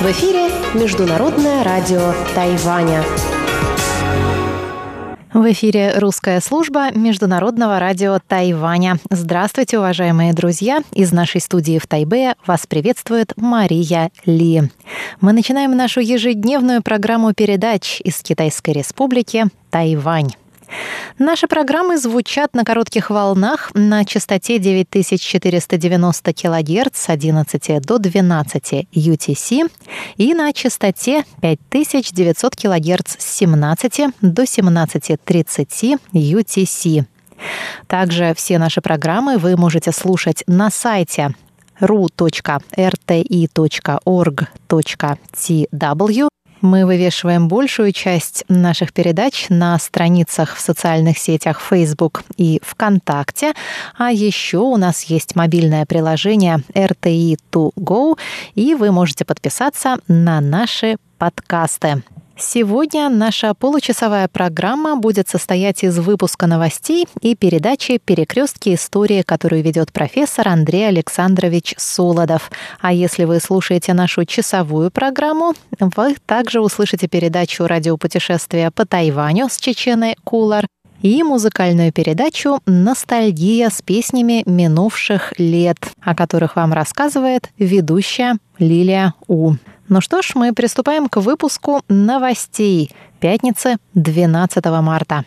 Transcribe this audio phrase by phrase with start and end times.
[0.00, 3.04] В эфире Международное радио Тайваня.
[5.34, 8.96] В эфире русская служба Международного радио Тайваня.
[9.10, 10.80] Здравствуйте, уважаемые друзья!
[10.94, 14.70] Из нашей студии в Тайбе вас приветствует Мария Ли.
[15.20, 20.30] Мы начинаем нашу ежедневную программу передач из Китайской Республики Тайвань.
[21.18, 29.70] Наши программы звучат на коротких волнах на частоте 9490 кГц с 11 до 12 UTC
[30.16, 37.04] и на частоте 5900 кГц с 17 до 17.30 UTC.
[37.86, 41.34] Также все наши программы вы можете слушать на сайте
[41.80, 42.60] ru.rti.org.tw
[46.60, 53.52] мы вывешиваем большую часть наших передач на страницах в социальных сетях Facebook и ВКонтакте,
[53.96, 58.18] а еще у нас есть мобильное приложение RTI2Go,
[58.54, 62.02] и вы можете подписаться на наши подкасты.
[62.40, 69.92] Сегодня наша получасовая программа будет состоять из выпуска новостей и передачи «Перекрестки истории», которую ведет
[69.92, 72.50] профессор Андрей Александрович Солодов.
[72.80, 79.58] А если вы слушаете нашу часовую программу, вы также услышите передачу «Радиопутешествия по Тайваню» с
[79.58, 80.66] Чеченой Кулар,
[81.02, 89.54] и музыкальную передачу «Ностальгия» с песнями минувших лет, о которых вам рассказывает ведущая Лилия У.
[89.92, 92.92] Ну что ж, мы приступаем к выпуску новостей.
[93.18, 95.24] Пятница, 12 марта.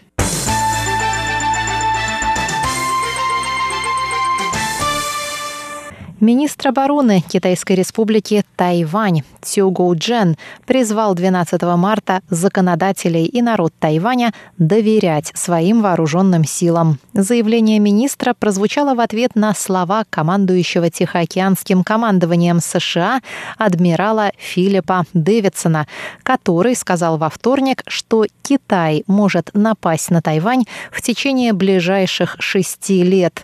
[6.22, 14.34] Министр обороны Китайской республики Тайвань Цю Гоу Джен призвал 12 марта законодателей и народ Тайваня
[14.58, 17.00] доверять своим вооруженным силам.
[17.14, 23.22] Заявление министра прозвучало в ответ на слова командующего Тихоокеанским командованием США
[23.58, 25.88] адмирала Филиппа Дэвидсона,
[26.24, 33.44] который сказал во вторник, что Китай может напасть на Тайвань в течение ближайших шести лет.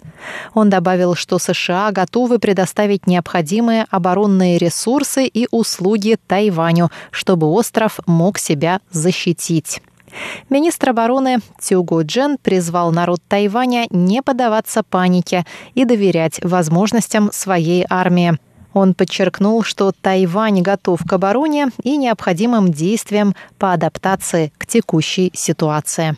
[0.54, 5.89] Он добавил, что США готовы предоставить необходимые оборонные ресурсы и услуги
[6.28, 9.82] Тайваню, чтобы остров мог себя защитить.
[10.50, 15.46] Министр обороны Цюгу Джен призвал народ Тайваня не поддаваться панике
[15.76, 18.38] и доверять возможностям своей армии.
[18.74, 26.18] Он подчеркнул, что Тайвань готов к обороне и необходимым действиям по адаптации к текущей ситуации.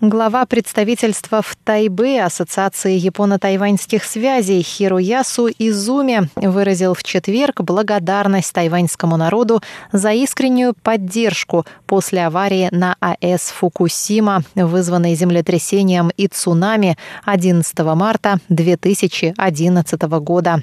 [0.00, 9.60] Глава представительства в Тайбе Ассоциации японо-тайваньских связей Хироясу Изуми выразил в четверг благодарность тайваньскому народу
[9.90, 20.02] за искреннюю поддержку после аварии на АЭС Фукусима, вызванной землетрясением и цунами 11 марта 2011
[20.02, 20.62] года.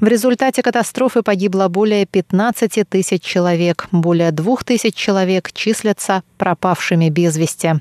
[0.00, 7.38] В результате катастрофы погибло более 15 тысяч человек, более 2 тысяч человек числятся пропавшими без
[7.38, 7.80] вести.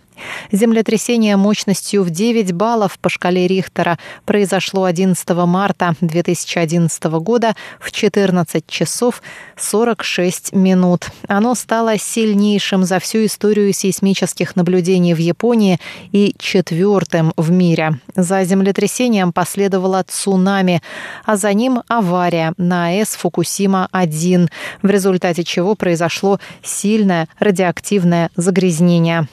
[0.51, 8.65] Землетрясение мощностью в 9 баллов по шкале Рихтера произошло 11 марта 2011 года в 14
[8.67, 9.21] часов
[9.57, 11.07] 46 минут.
[11.27, 15.79] Оно стало сильнейшим за всю историю сейсмических наблюдений в Японии
[16.11, 17.99] и четвертым в мире.
[18.15, 20.81] За землетрясением последовало цунами,
[21.25, 24.49] а за ним авария на АЭС Фукусима-1,
[24.81, 29.27] в результате чего произошло сильное радиоактивное загрязнение.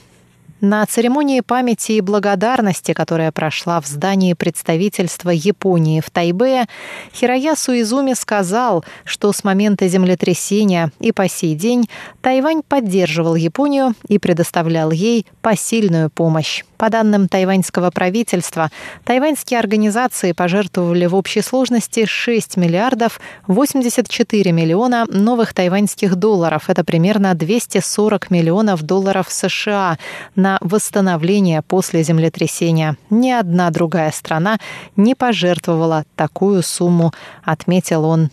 [0.65, 6.67] На церемонии памяти и благодарности, которая прошла в здании представительства Японии в Тайбе,
[7.13, 11.89] Хироясу Изуми сказал, что с момента землетрясения и по сей день
[12.21, 16.63] Тайвань поддерживал Японию и предоставлял ей посильную помощь.
[16.83, 18.69] По данным тайваньского правительства,
[19.05, 26.69] тайваньские организации пожертвовали в общей сложности 6 миллиардов 84 миллиона новых тайваньских долларов.
[26.69, 29.97] Это примерно 240 миллионов долларов США
[30.35, 32.97] на восстановление после землетрясения.
[33.09, 34.57] Ни одна другая страна
[34.97, 37.13] не пожертвовала такую сумму,
[37.45, 38.29] отметил он.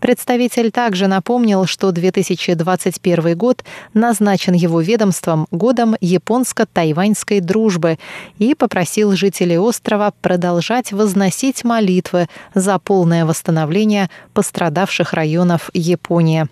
[0.00, 3.64] Представитель также напомнил, что 2021 год
[3.94, 7.98] назначен его ведомством годом японско-тайваньской дружбы
[8.38, 16.48] и попросил жителей острова продолжать возносить молитвы за полное восстановление пострадавших районов Японии.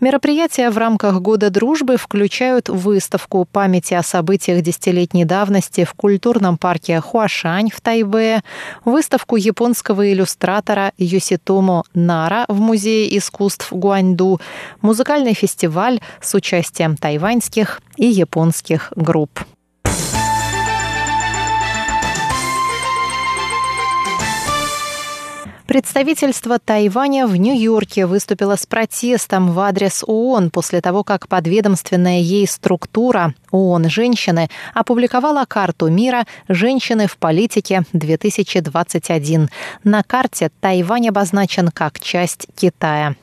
[0.00, 7.00] Мероприятия в рамках Года дружбы включают выставку памяти о событиях десятилетней давности в культурном парке
[7.00, 8.42] Хуашань в Тайбе,
[8.84, 14.40] выставку японского иллюстратора Йоситомо Нара в Музее искусств Гуаньду,
[14.80, 19.40] музыкальный фестиваль с участием тайваньских и японских групп.
[25.66, 32.46] Представительство Тайваня в Нью-Йорке выступило с протестом в адрес ООН после того, как подведомственная ей
[32.46, 39.48] структура ООН «Женщины» опубликовала карту мира «Женщины в политике-2021».
[39.84, 43.14] На карте Тайвань обозначен как часть Китая.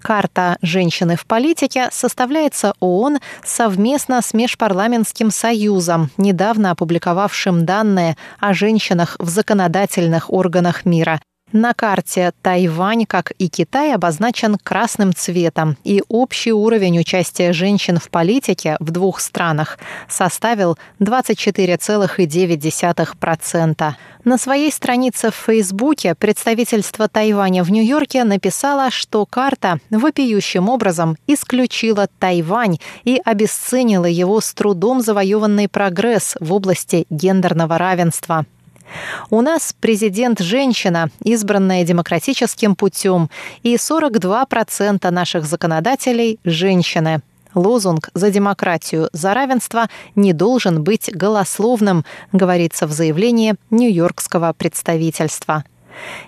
[0.00, 9.16] Карта «Женщины в политике» составляется ООН совместно с Межпарламентским союзом, недавно опубликовавшим данные о женщинах
[9.18, 11.20] в законодательных органах мира.
[11.52, 18.08] На карте Тайвань, как и Китай, обозначен красным цветом, и общий уровень участия женщин в
[18.08, 23.94] политике в двух странах составил 24,9%.
[24.22, 32.06] На своей странице в Фейсбуке представительство Тайваня в Нью-Йорке написало, что карта вопиющим образом исключила
[32.20, 38.46] Тайвань и обесценила его с трудом завоеванный прогресс в области гендерного равенства.
[39.30, 43.30] У нас президент женщина, избранная демократическим путем,
[43.62, 47.22] и 42% наших законодателей– женщины.
[47.54, 55.64] Лозунг «За демократию, за равенство» не должен быть голословным, говорится в заявлении Нью-Йоркского представительства.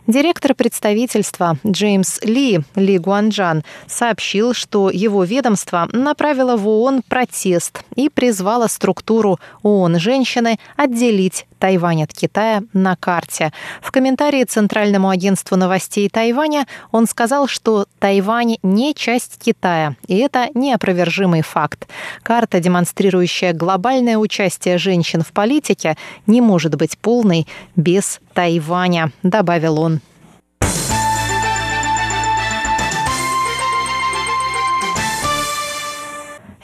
[0.07, 8.09] Директор представительства Джеймс Ли, Ли Гуанджан, сообщил, что его ведомство направило в ООН протест и
[8.09, 13.53] призвало структуру ООН «Женщины» отделить Тайвань от Китая на карте.
[13.81, 20.49] В комментарии Центральному агентству новостей Тайваня он сказал, что Тайвань не часть Китая, и это
[20.55, 21.87] неопровержимый факт.
[22.25, 30.01] Карта, демонстрирующая глобальное участие женщин в политике, не может быть полной без Тайваня, добавил он.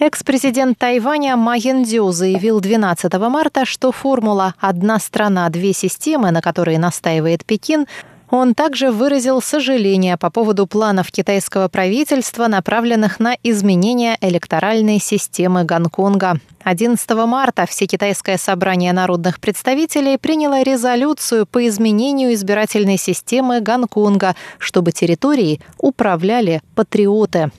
[0.00, 6.78] Экс-президент Тайваня Ма Яндзю заявил 12 марта, что формула «одна страна, две системы», на которой
[6.78, 7.86] настаивает Пекин,
[8.30, 16.38] он также выразил сожаление по поводу планов китайского правительства, направленных на изменение электоральной системы Гонконга.
[16.62, 25.60] 11 марта Всекитайское собрание народных представителей приняло резолюцию по изменению избирательной системы Гонконга, чтобы территорией
[25.78, 27.50] управляли патриоты.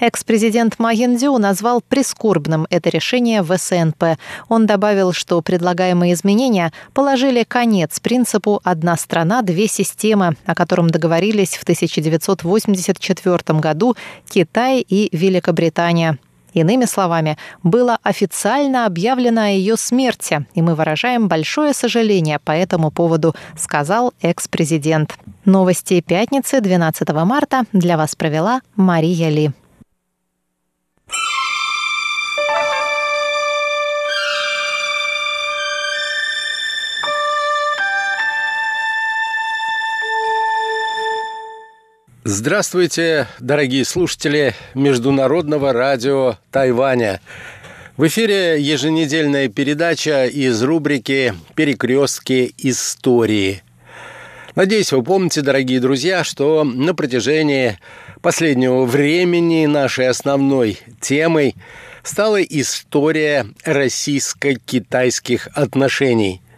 [0.00, 4.18] Экс-президент Ма Яндзю назвал прискорбным это решение в СНП.
[4.48, 11.56] Он добавил, что предлагаемые изменения положили конец принципу «одна страна, две системы», о котором договорились
[11.56, 13.96] в 1984 году
[14.28, 16.18] Китай и Великобритания.
[16.52, 22.90] Иными словами, было официально объявлено о ее смерти, и мы выражаем большое сожаление по этому
[22.90, 25.14] поводу, сказал экс-президент.
[25.44, 29.52] Новости пятницы 12 марта для вас провела Мария Ли.
[42.24, 47.20] Здравствуйте, дорогие слушатели Международного радио Тайваня.
[47.96, 53.64] В эфире еженедельная передача из рубрики «Перекрестки истории».
[54.54, 57.80] Надеюсь, вы помните, дорогие друзья, что на протяжении
[58.20, 61.56] последнего времени нашей основной темой
[62.04, 66.40] стала история российско-китайских отношений–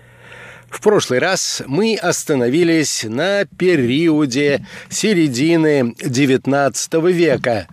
[0.75, 7.69] в прошлый раз мы остановились на периоде середины XIX века,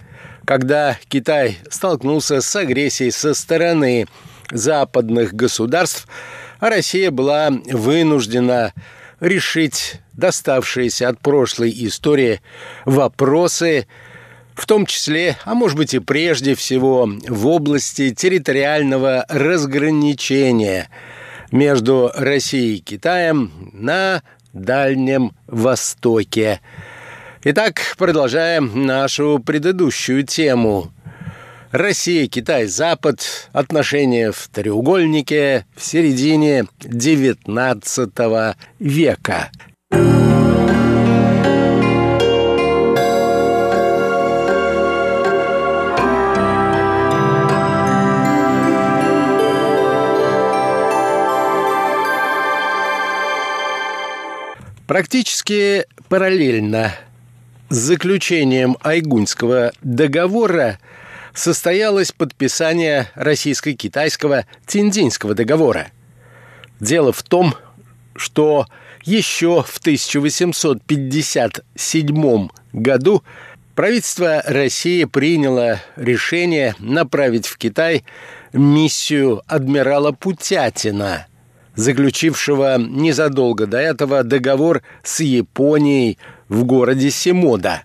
[0.45, 4.05] когда Китай столкнулся с агрессией со стороны
[4.51, 6.07] западных государств,
[6.59, 8.71] а Россия была вынуждена
[9.19, 12.39] решить доставшиеся от прошлой истории
[12.85, 13.87] вопросы,
[14.53, 20.87] в том числе, а может быть и прежде всего, в области территориального разграничения–
[21.51, 26.61] между Россией и Китаем на Дальнем Востоке.
[27.43, 30.91] Итак, продолжаем нашу предыдущую тему.
[31.71, 33.49] Россия, Китай, Запад.
[33.53, 39.49] Отношения в треугольнике в середине XIX века.
[54.91, 56.93] Практически параллельно
[57.69, 60.79] с заключением Айгунского договора
[61.33, 65.91] состоялось подписание российско-китайского Тиндинского договора.
[66.81, 67.55] Дело в том,
[68.17, 68.65] что
[69.05, 73.23] еще в 1857 году
[73.75, 78.03] правительство России приняло решение направить в Китай
[78.51, 81.27] миссию адмирала Путятина–
[81.75, 86.17] заключившего незадолго до этого договор с Японией
[86.49, 87.83] в городе Симода.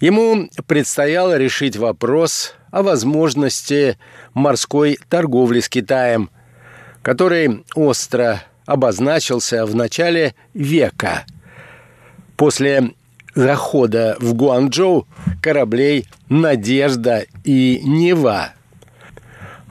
[0.00, 3.98] Ему предстояло решить вопрос о возможности
[4.34, 6.30] морской торговли с Китаем,
[7.02, 11.24] который остро обозначился в начале века.
[12.36, 12.92] После
[13.34, 15.06] захода в Гуанчжоу
[15.42, 18.52] кораблей «Надежда» и «Нева»,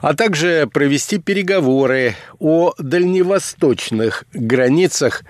[0.04, 5.22] а также провести переговоры о дальневосточных границах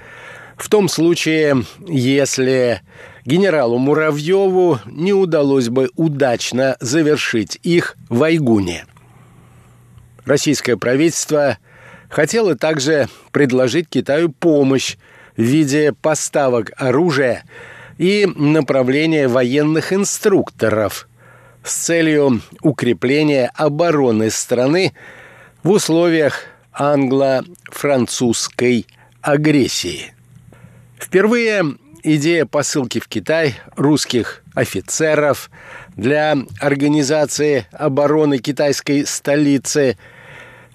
[0.56, 2.80] в том случае, если
[3.24, 8.84] генералу Муравьеву не удалось бы удачно завершить их в Айгуне.
[10.24, 11.58] Российское правительство
[12.08, 14.96] хотело также предложить Китаю помощь
[15.36, 17.44] в виде поставок оружия
[17.96, 21.06] и направления военных инструкторов
[21.64, 24.94] с целью укрепления обороны страны
[25.62, 28.86] в условиях англо-французской
[29.22, 30.12] агрессии.
[30.98, 35.50] Впервые идея посылки в Китай русских офицеров
[35.96, 39.96] для организации обороны китайской столицы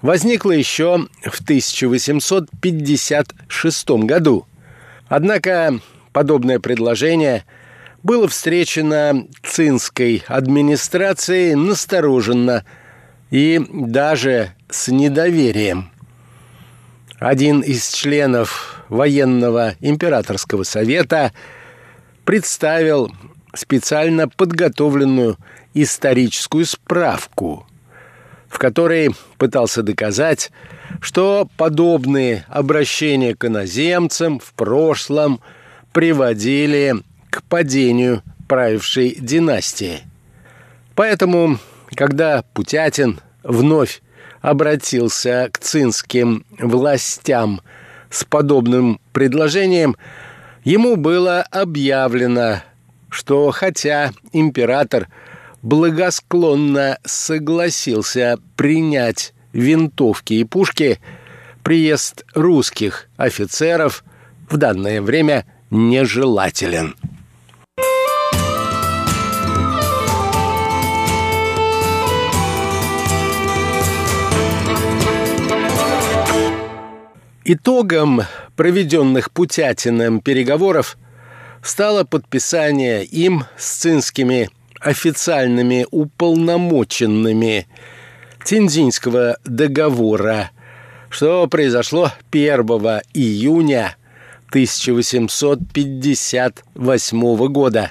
[0.02, 4.46] возникла еще в 1856 году.
[5.08, 5.78] Однако
[6.12, 7.44] подобное предложение
[8.02, 12.64] было встречено цинской администрацией настороженно
[13.30, 15.90] и даже с недоверием.
[17.18, 21.32] Один из членов военного императорского совета
[22.24, 23.12] представил
[23.54, 25.36] специально подготовленную
[25.74, 27.66] историческую справку,
[28.48, 30.50] в которой пытался доказать,
[31.00, 35.40] что подобные обращения к иноземцам в прошлом
[35.92, 36.94] приводили
[37.30, 40.00] к падению правившей династии.
[40.94, 41.58] Поэтому,
[41.94, 44.02] когда Путятин вновь
[44.40, 47.60] обратился к цинским властям–
[48.10, 49.96] с подобным предложением,
[50.64, 52.62] ему было объявлено,
[53.08, 55.08] что хотя император
[55.62, 60.98] благосклонно согласился принять винтовки и пушки,
[61.62, 64.04] приезд русских офицеров
[64.48, 66.96] в данное время нежелателен.
[77.52, 78.20] Итогом
[78.54, 80.96] проведенных Путятиным переговоров
[81.64, 87.66] стало подписание им с цинскими официальными уполномоченными
[88.44, 90.52] Тинзинского договора,
[91.08, 92.60] что произошло 1
[93.14, 93.96] июня
[94.50, 97.90] 1858 года.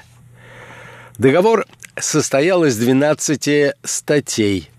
[1.18, 1.66] Договор
[1.98, 4.70] состоял из 12 статей,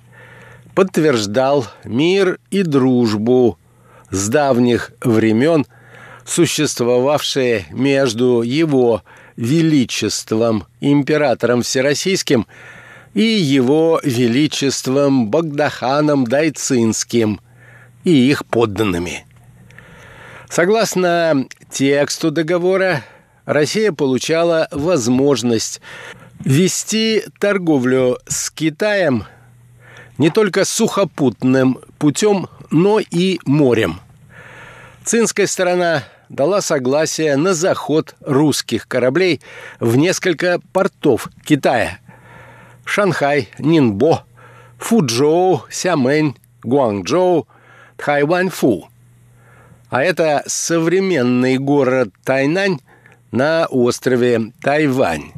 [0.73, 3.59] подтверждал мир и дружбу
[4.11, 5.65] с давних времен
[6.25, 9.03] существовавшие между его
[9.35, 12.45] величеством императором всероссийским
[13.13, 17.41] и его величеством Богдаханом Дайцинским
[18.03, 19.25] и их подданными.
[20.49, 23.03] Согласно тексту договора,
[23.45, 25.81] Россия получала возможность
[26.39, 29.25] вести торговлю с Китаем
[30.17, 33.99] не только сухопутным путем, но и морем.
[35.03, 39.41] Цинская сторона дала согласие на заход русских кораблей
[39.79, 41.99] в несколько портов Китая.
[42.85, 44.25] Шанхай, Нинбо,
[44.77, 47.47] Фуджоу, Сямэнь, Гуанчжоу,
[47.97, 48.89] Тхайваньфу.
[49.89, 52.79] А это современный город Тайнань
[53.31, 55.33] на острове Тайвань.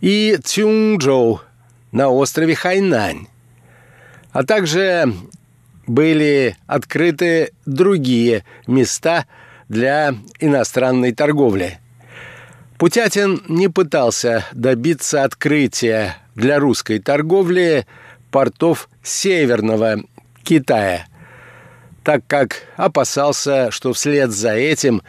[0.00, 1.40] И Цюнчжоу
[1.92, 3.26] на острове Хайнань.
[4.32, 5.12] А также
[5.86, 9.26] были открыты другие места
[9.68, 11.78] для иностранной торговли.
[12.78, 17.86] Путятин не пытался добиться открытия для русской торговли
[18.30, 20.02] портов Северного
[20.42, 21.06] Китая,
[22.04, 25.02] так как опасался, что вслед за этим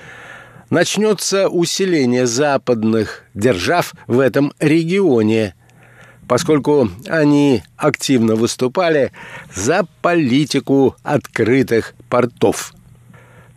[0.69, 5.55] начнется усиление западных держав в этом регионе–
[6.31, 9.11] поскольку они активно выступали
[9.53, 12.73] за политику открытых портов.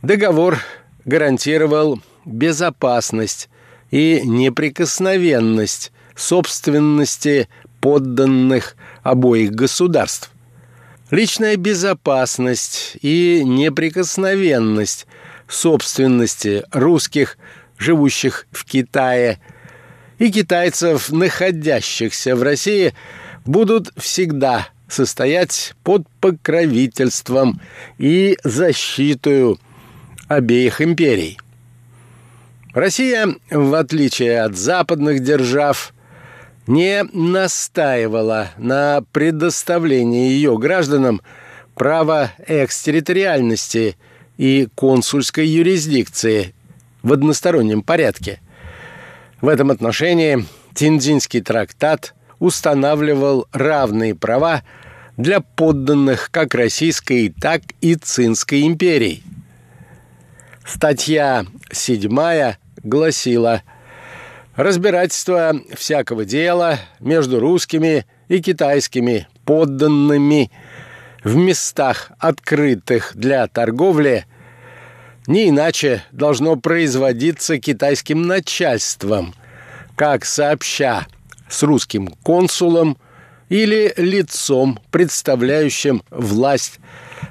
[0.03, 0.59] Договор
[1.05, 3.49] гарантировал безопасность
[3.93, 7.49] и неприкосновенность собственности
[7.81, 10.33] подданных обоих государств.
[11.13, 15.07] Личная безопасность и неприкосновенность
[15.47, 17.39] собственности русских,
[17.79, 19.39] живущих в Китае–
[20.19, 22.95] и китайцев, находящихся в России,
[23.45, 27.61] будут всегда состоять под покровительством
[27.99, 29.59] и защитой
[30.29, 31.39] обеих империй.
[32.73, 35.95] Россия, в отличие от западных держав,
[36.67, 41.21] не настаивала на предоставлении ее гражданам
[41.75, 43.97] права экстерриториальности
[44.39, 46.55] и консульской юрисдикции
[47.03, 48.41] в одностороннем порядке.
[49.45, 54.63] В этом отношении Тинзинский трактат устанавливал равные права
[55.19, 59.23] для подданных как Российской, так и Цинской империй.
[60.65, 63.63] Статья 7 гласила
[64.57, 70.51] «Разбирательство всякого дела между русскими и китайскими подданными
[71.23, 74.25] в местах, открытых для торговли,
[75.27, 79.35] не иначе должно производиться китайским начальством,
[79.97, 81.07] как сообща
[81.49, 82.99] с русским консулом
[83.49, 86.81] или лицом, представляющим власть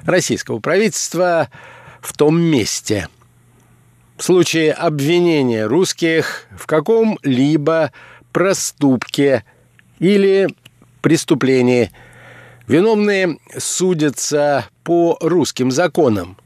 [0.04, 1.50] российского правительства
[2.00, 3.08] в том месте.
[4.16, 7.92] В случае обвинения русских в каком-либо
[8.32, 9.44] проступке
[9.98, 10.48] или
[11.02, 11.90] преступлении
[12.66, 16.38] виновные судятся по русским законам.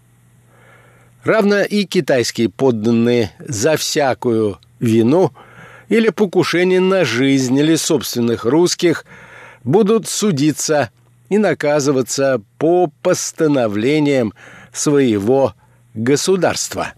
[1.25, 5.33] Равно и китайские подданные за всякую вину
[5.89, 9.05] или покушение на жизнь или собственных русских–
[9.65, 10.91] будут судиться
[11.29, 14.33] и наказываться по постановлениям
[14.73, 15.55] своего
[15.95, 16.95] государства.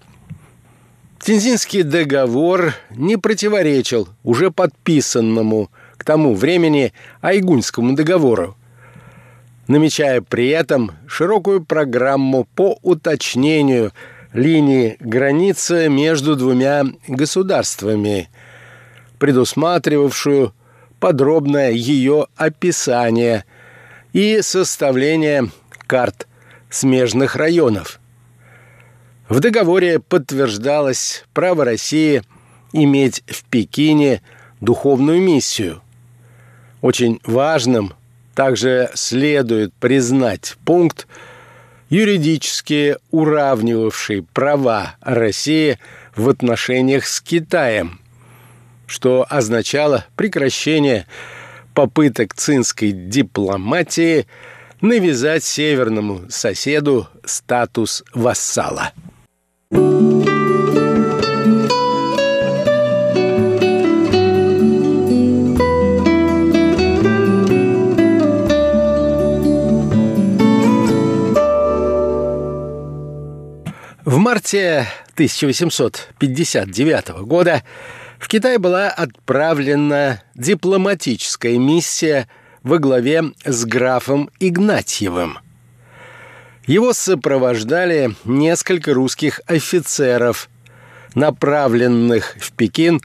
[1.18, 8.56] Тензинский договор не противоречил уже подписанному к тому времени Айгуньскому договору,
[9.70, 13.92] намечая при этом широкую программу по уточнению
[14.32, 18.28] линии границы между двумя государствами,
[19.20, 20.52] предусматривавшую
[20.98, 23.44] подробное ее описание
[24.12, 25.50] и составление
[25.86, 26.26] карт
[26.68, 28.00] смежных районов.
[29.28, 32.25] В договоре подтверждалось право России
[32.73, 34.21] иметь в Пекине
[34.60, 35.80] духовную миссию.
[36.82, 37.92] Очень важным
[38.40, 41.06] также следует признать пункт,
[41.90, 45.78] юридически уравнивавший права России
[46.16, 48.00] в отношениях с Китаем–
[48.86, 51.06] что означало прекращение
[51.74, 54.26] попыток цинской дипломатии
[54.80, 58.92] навязать северному соседу статус вассала.
[74.10, 77.62] В марте 1859 года
[78.18, 82.26] в Китай была отправлена дипломатическая миссия
[82.64, 85.38] во главе с графом Игнатьевым.
[86.66, 90.50] Его сопровождали несколько русских офицеров,
[91.14, 93.00] направленных в Пекин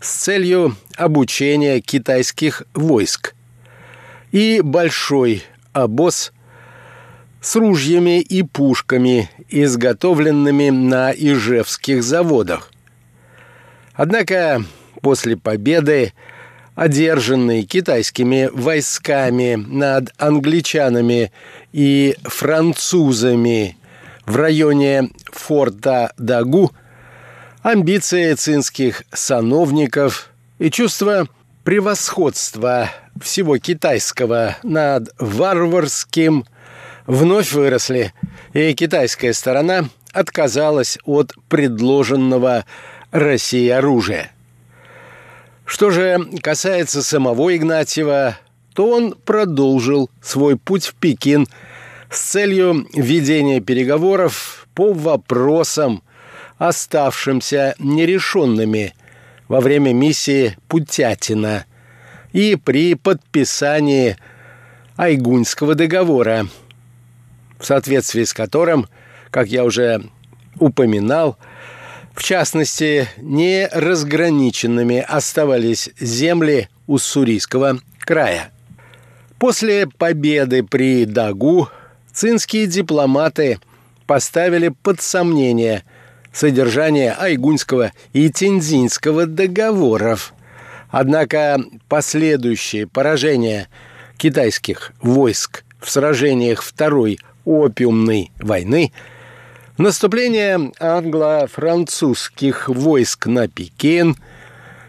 [0.00, 3.34] с целью обучения китайских войск,
[4.30, 6.32] и большой обоз
[7.44, 9.28] с ружьями и пушками,
[9.62, 12.70] изготовленными на ижевских заводах.
[13.94, 14.64] Однако
[15.00, 16.12] после победы,
[16.74, 21.30] одержанной китайскими войсками над англичанами
[21.72, 23.76] и французами
[24.26, 26.72] в районе форта Дагу,
[27.62, 31.28] амбиции цинских сановников и чувство
[31.62, 32.90] превосходства
[33.22, 36.44] всего китайского над варварским
[37.06, 38.12] вновь выросли,
[38.54, 42.64] и китайская сторона отказалась от предложенного
[43.10, 44.30] России оружие.
[45.66, 48.38] Что же касается самого Игнатьева,
[48.74, 51.46] то он продолжил свой путь в Пекин
[52.10, 56.02] с целью ведения переговоров по вопросам,
[56.58, 58.94] оставшимся нерешенными
[59.48, 61.64] во время миссии Путятина
[62.32, 64.16] и при подписании
[64.96, 66.46] Айгуньского договора,
[67.64, 68.88] в соответствии с которым,
[69.30, 70.02] как я уже
[70.58, 71.38] упоминал,
[72.12, 78.50] в частности, не разграниченными оставались земли Уссурийского края.
[79.38, 81.70] После победы при Дагу
[82.12, 83.58] цинские дипломаты
[84.06, 85.84] поставили под сомнение
[86.34, 90.34] содержание Айгуньского и Тензинского договоров.
[90.90, 93.68] Однако последующие поражения
[94.18, 98.92] китайских войск в сражениях Второй опиумной войны–
[99.76, 104.16] Наступление англо-французских войск на Пекин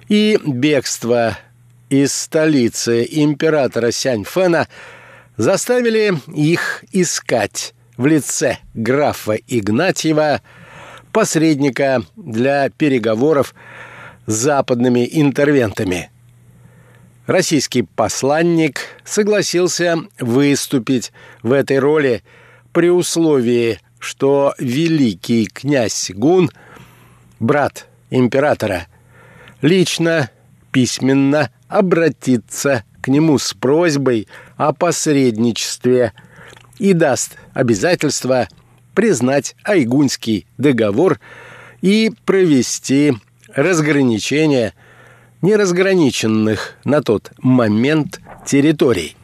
[0.09, 1.39] и бегство
[1.89, 4.67] из столицы императора Сяньфэна
[5.37, 10.41] заставили их искать в лице графа Игнатьева
[11.11, 13.55] посредника для переговоров
[14.27, 16.11] с западными интервентами.
[17.25, 22.21] Российский посланник согласился выступить в этой роли
[22.75, 26.51] при условии, что великий князь Гун,
[27.39, 28.87] брат императора,
[29.61, 30.29] лично,
[30.73, 36.11] письменно обратится к нему с просьбой о посредничестве
[36.77, 38.49] и даст обязательство
[38.93, 41.21] признать Айгунский договор
[41.79, 43.13] и провести
[43.53, 44.73] разграничение
[45.41, 49.15] неразграниченных на тот момент территорий.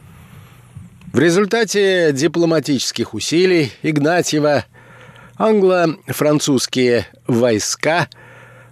[1.12, 4.64] В результате дипломатических усилий Игнатьева
[5.36, 8.08] англо-французские войска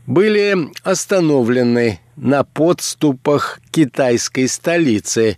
[0.07, 5.37] были остановлены на подступах китайской столицы,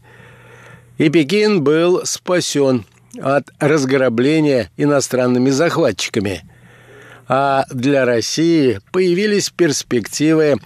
[0.97, 2.85] и Пекин был спасен
[3.21, 6.45] от разграбления иностранными захватчиками.
[7.27, 10.59] А для России появились перспективы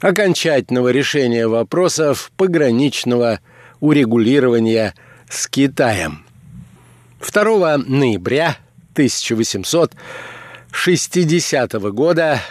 [0.00, 3.40] окончательного решения вопросов пограничного
[3.80, 4.94] урегулирования
[5.30, 6.24] с Китаем.
[7.20, 8.58] 2 ноября
[8.94, 12.42] 1860 года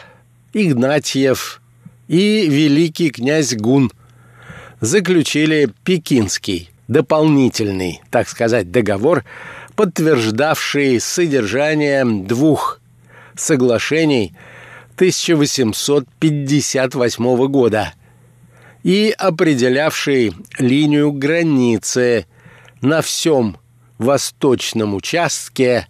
[0.54, 1.62] Игнатьев
[2.08, 3.92] и великий князь Гун
[4.80, 9.26] заключили Пекинский дополнительный, так сказать, договор,
[9.76, 12.80] подтверждавший содержание двух
[13.36, 14.34] соглашений
[14.96, 17.94] 1858 года
[18.84, 22.26] и определявший линию границы
[22.82, 23.58] на всем
[23.98, 25.88] восточном участке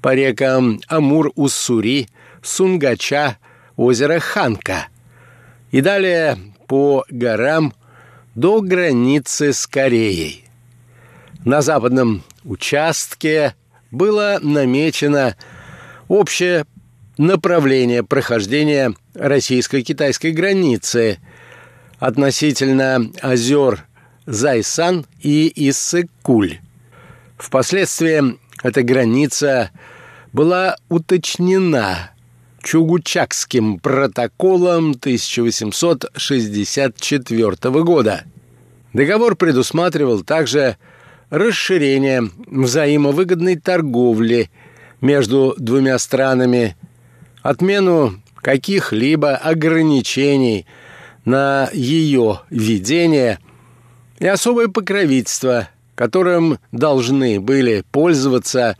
[0.00, 2.08] по рекам Амур-Уссури,
[2.42, 3.38] Сунгача,
[3.76, 4.88] озеро Ханка
[5.70, 7.74] и далее по горам
[8.34, 10.44] до границы с Кореей.
[11.44, 13.54] На западном участке
[13.90, 15.36] было намечено
[16.08, 16.66] общее
[17.18, 21.18] направление прохождения российско-китайской границы
[21.98, 23.85] относительно озер
[24.26, 26.58] Зайсан и Иссык-Куль.
[27.38, 29.70] Впоследствии эта граница
[30.32, 32.10] была уточнена
[32.62, 38.24] Чугучакским протоколом 1864 года.
[38.92, 40.76] Договор предусматривал также
[41.30, 44.50] расширение взаимовыгодной торговли
[45.00, 46.76] между двумя странами,
[47.42, 50.66] отмену каких-либо ограничений
[51.24, 53.40] на ее ведение
[54.18, 58.76] и особое покровительство, которым должны были пользоваться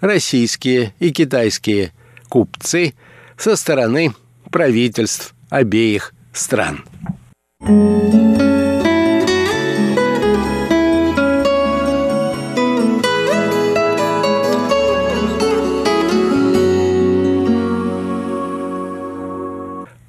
[0.00, 1.92] российские и китайские
[2.28, 2.94] купцы–
[3.40, 4.12] со стороны
[4.50, 6.84] правительств обеих стран.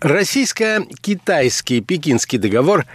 [0.02, 2.86] Российско-китайский Пекинский договор,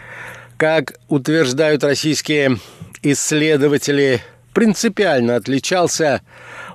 [0.57, 2.59] как утверждают российские
[3.03, 6.23] исследователи, принципиально отличался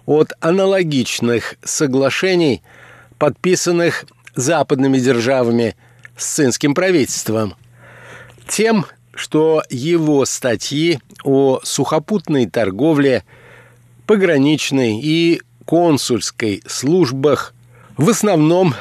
[0.05, 2.61] от аналогичных соглашений–
[3.21, 5.75] подписанных западными державами
[6.17, 7.53] с цинским правительством.
[8.47, 13.23] Тем, что его статьи о сухопутной торговле,
[14.07, 17.53] пограничной и консульской службах
[17.95, 18.73] в основном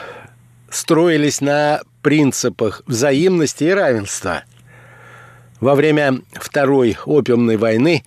[0.70, 4.44] строились на принципах взаимности и равенства.
[5.60, 8.02] Во время Второй опиумной войны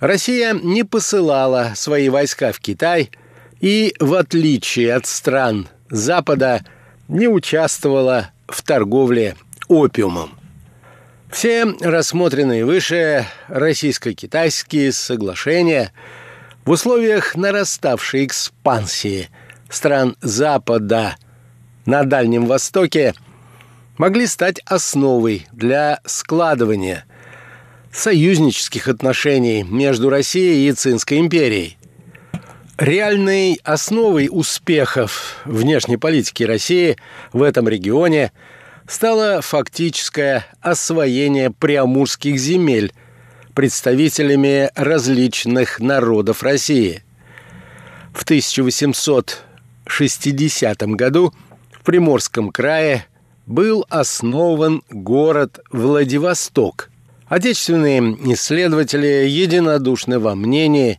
[0.00, 3.10] Россия не посылала свои войска в Китай–
[3.64, 6.62] и, в отличие от стран Запада,
[7.08, 9.36] не участвовала в торговле
[9.68, 10.38] опиумом.
[11.30, 15.92] Все рассмотренные выше российско-китайские соглашения
[16.66, 19.30] в условиях нараставшей экспансии
[19.70, 21.16] стран Запада
[21.86, 23.14] на Дальнем Востоке
[23.96, 27.06] могли стать основой для складывания
[27.92, 31.78] союзнических отношений между Россией и Цинской империей–
[32.76, 36.96] Реальной основой успехов внешней политики России
[37.32, 38.32] в этом регионе
[38.88, 42.92] стало фактическое освоение приамурских земель
[43.54, 47.04] представителями различных народов России.
[48.12, 51.32] В 1860 году
[51.70, 53.06] в Приморском крае
[53.46, 56.90] был основан город Владивосток.
[57.26, 58.00] Отечественные
[58.32, 60.98] исследователи единодушны во мнении,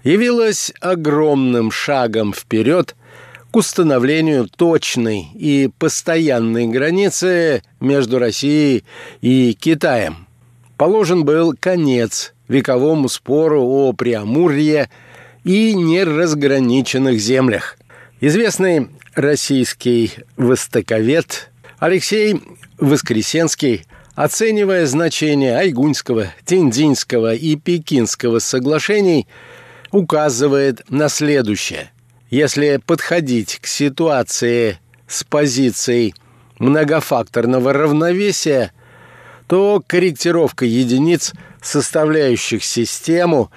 [0.02, 2.96] явилось огромным шагом вперед
[3.50, 8.84] к установлению точной и постоянной границы между Россией
[9.20, 10.23] и Китаем.
[10.76, 14.90] Положен был конец вековому спору о Преамурье
[15.44, 17.76] и неразграниченных землях.
[18.20, 22.40] Известный российский востоковед Алексей
[22.78, 23.84] Воскресенский,
[24.14, 29.28] оценивая значение Айгуньского, Тиндинского и Пекинского соглашений,
[29.92, 31.92] указывает на следующее.
[32.30, 36.14] Если подходить к ситуации с позицией
[36.58, 38.72] многофакторного равновесия,
[39.54, 43.52] то корректировка единиц, составляющих систему,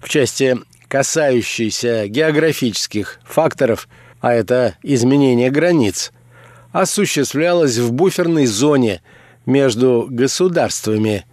[0.00, 3.88] в части касающейся географических факторов,
[4.20, 6.12] а это изменение границ,
[6.70, 9.02] осуществлялась в буферной зоне
[9.44, 11.26] между государствами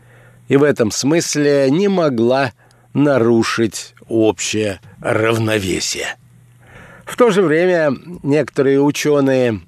[0.47, 2.53] и в этом смысле не могла
[2.95, 6.17] нарушить общее равновесие.
[7.05, 7.93] В то же время
[8.23, 9.61] некоторые ученые,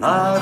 [0.00, 0.37] I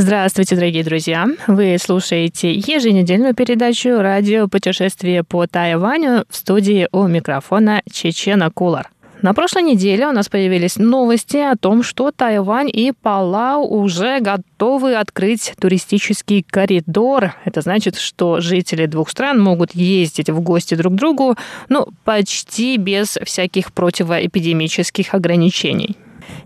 [0.00, 1.26] Здравствуйте, дорогие друзья!
[1.48, 8.90] Вы слушаете еженедельную передачу «Радио путешествие по Тайваню» в студии у микрофона Чечена Кулар.
[9.22, 14.94] На прошлой неделе у нас появились новости о том, что Тайвань и Палау уже готовы
[14.94, 17.34] открыть туристический коридор.
[17.44, 21.34] Это значит, что жители двух стран могут ездить в гости друг к другу,
[21.68, 25.96] ну, почти без всяких противоэпидемических ограничений.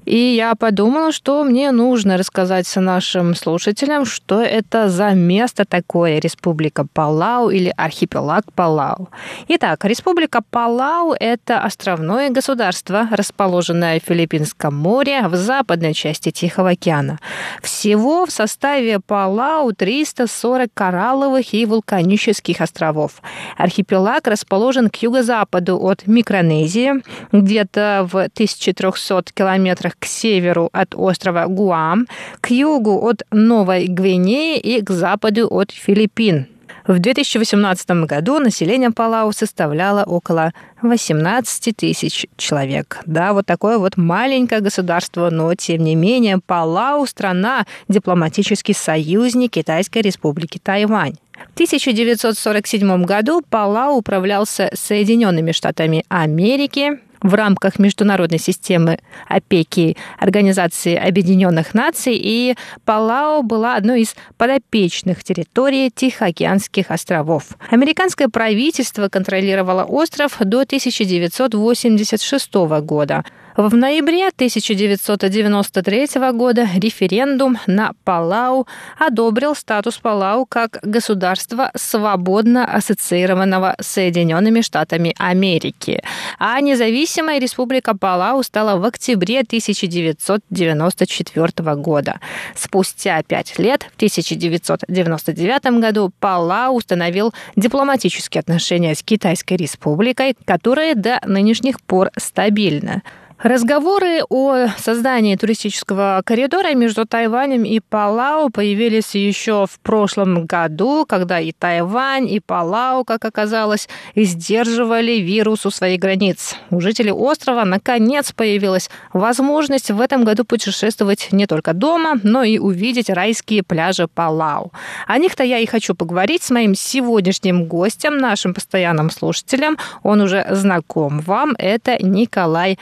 [0.04, 6.86] И я подумала, что мне нужно рассказать нашим слушателям, что это за место такое Республика
[6.92, 9.08] Палау или архипелаг Палау.
[9.48, 17.18] Итак, Республика Палау– это островное государство, расположенное в Филиппинском море в западной части Тихого океана.
[17.62, 23.22] Всего в составе Палау 340 коралловых и вулканических островов.
[23.56, 32.06] Архипелаг расположен к юго-западу от Микронезии, где-то в 1300 километрах к северу от острова Гуам,
[32.40, 36.46] к югу от Новой Гвинеи и к западу от Филиппин.
[36.86, 42.98] В 2018 году население Палау составляло около 18 тысяч человек.
[43.06, 50.02] Да, вот такое вот маленькое государство, но тем не менее Палау– страна, дипломатический союзник Китайской
[50.02, 51.14] республики Тайвань.
[51.50, 61.74] В 1947 году Палау управлялся Соединенными Штатами Америки, в рамках международной системы опеки Организации Объединенных
[61.74, 67.44] Наций, и Палау была одной из подопечных территорий Тихоокеанских островов.
[67.70, 73.24] Американское правительство контролировало остров до 1986 года.
[73.54, 78.66] В ноябре 1993 года референдум на Палау
[78.98, 86.02] одобрил статус Палау как государства, свободно ассоциированного с Соединенными Штатами Америки.
[86.38, 92.20] А независимая республика Палау стала в октябре 1994 года.
[92.56, 101.20] Спустя пять лет, в 1999 году, Палау установил дипломатические отношения с Китайской республикой, которые до
[101.26, 103.02] нынешних пор стабильны.
[103.42, 111.40] Разговоры о создании туристического коридора между Тайванем и Палау появились еще в прошлом году, когда
[111.40, 116.54] и Тайвань, и Палау, как оказалось, сдерживали вирус у своих границ.
[116.70, 122.58] У жителей острова наконец появилась возможность в этом году путешествовать не только дома, но и
[122.58, 124.70] увидеть райские пляжи Палау.
[125.08, 129.78] О них-то я и хочу поговорить с моим сегодняшним гостем, нашим постоянным слушателем.
[130.04, 131.56] Он уже знаком вам.
[131.58, 132.78] Это Николай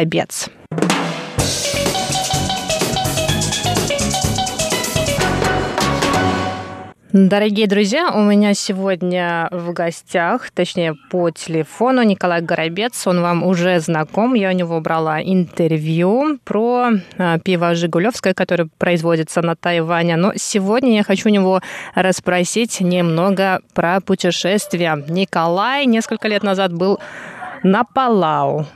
[0.00, 0.48] Горобец.
[7.12, 13.04] Дорогие друзья, у меня сегодня в гостях, точнее по телефону, Николай Горобец.
[13.08, 14.34] Он вам уже знаком.
[14.34, 20.16] Я у него брала интервью про а, пиво «Жигулевское», которое производится на Тайване.
[20.16, 21.60] Но сегодня я хочу у него
[21.96, 25.04] расспросить немного про путешествия.
[25.08, 27.00] Николай несколько лет назад был
[27.64, 28.66] на Палау.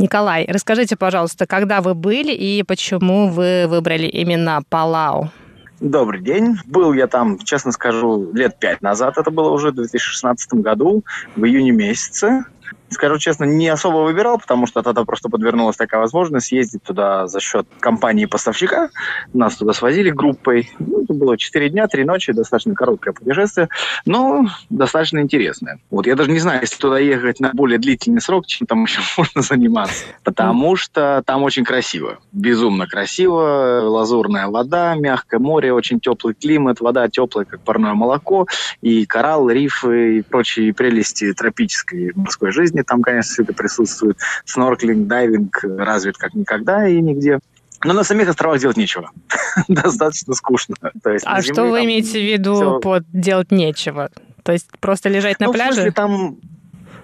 [0.00, 5.30] Николай, расскажите, пожалуйста, когда вы были и почему вы выбрали именно Палау?
[5.78, 6.56] Добрый день.
[6.64, 9.18] Был я там, честно скажу, лет пять назад.
[9.18, 11.04] Это было уже в 2016 году,
[11.36, 12.46] в июне месяце.
[12.90, 17.40] Скажу честно, не особо выбирал, потому что тогда просто подвернулась такая возможность съездить туда за
[17.40, 18.90] счет компании-поставщика.
[19.32, 20.70] Нас туда свозили группой.
[20.80, 23.68] Ну, это было 4 дня, 3 ночи, достаточно короткое путешествие,
[24.06, 25.78] но достаточно интересное.
[25.90, 29.00] Вот я даже не знаю, если туда ехать на более длительный срок, чем там еще
[29.16, 30.04] можно заниматься.
[30.24, 32.18] Потому что там очень красиво.
[32.32, 33.82] Безумно красиво.
[33.84, 38.46] Лазурная вода, мягкое море, очень теплый климат, вода теплая, как парное молоко,
[38.80, 44.18] и коралл, рифы и прочие прелести тропической морской жизни жизни там, конечно, все это присутствует.
[44.44, 47.38] Снорклинг, дайвинг развит как никогда и нигде.
[47.84, 49.10] Но на самих островах делать нечего.
[49.68, 50.76] Достаточно скучно.
[51.02, 52.80] То есть а что вы имеете в виду все...
[52.80, 54.10] под делать нечего?
[54.42, 55.70] То есть просто лежать на ну, пляже?
[55.70, 56.36] В смысле, там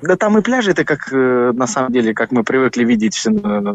[0.02, 3.26] да там и пляжи, это как, э, на самом деле, как мы привыкли видеть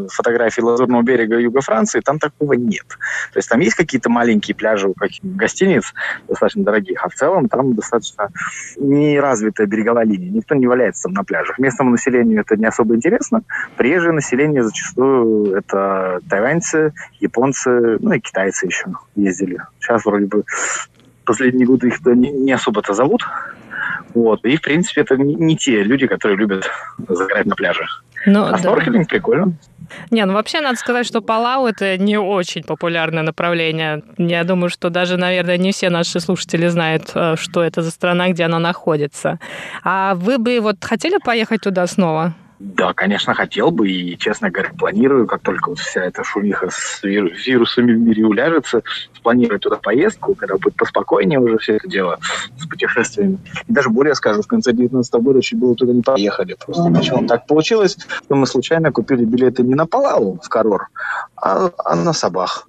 [0.10, 2.86] фотографии Лазурного берега юга Франции, там такого нет.
[3.34, 5.94] То есть там есть какие-то маленькие пляжи у каких-то гостиниц,
[6.28, 8.30] достаточно дорогих, а в целом там достаточно
[8.78, 10.30] неразвитая береговая линия.
[10.30, 11.58] Никто не валяется там на пляжах.
[11.60, 13.44] Местному населению это не особо интересно.
[13.78, 19.62] Приезжее население зачастую это тайваньцы, японцы, ну и китайцы еще ездили.
[19.80, 20.44] Сейчас вроде бы
[21.26, 23.26] последние годы их не особо-то зовут.
[24.14, 24.44] Вот.
[24.46, 26.70] И, в принципе, это не те люди, которые любят
[27.08, 27.86] загорать на пляже.
[28.26, 28.58] Ну, а да.
[28.58, 29.54] сноркелинг прикольно.
[30.10, 34.04] Не, ну вообще надо сказать, что Палау это не очень популярное направление.
[34.18, 38.30] Я думаю, что даже, наверное, не все наши слушатели знают, э, что это за страна,
[38.30, 39.40] где она находится.
[39.84, 42.34] А вы бы вот хотели поехать туда снова?
[42.64, 47.02] Да, конечно, хотел бы, и, честно говоря, планирую, как только вот вся эта шумиха с
[47.02, 48.84] вирусами в мире уляжется,
[49.16, 52.20] спланировать туда поездку, когда будет поспокойнее уже все это дело
[52.60, 53.40] с путешествиями.
[53.68, 56.56] И даже более скажу, в конце 19 года чуть было туда не поехали.
[56.64, 60.90] Просто почему так получилось, что мы случайно купили билеты не на Палау в Карор,
[61.36, 62.68] а, а на Сабах.